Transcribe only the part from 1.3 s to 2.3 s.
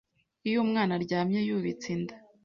yubitse inda,